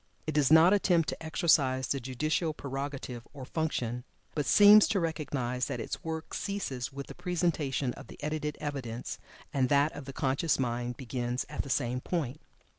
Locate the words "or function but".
3.33-4.47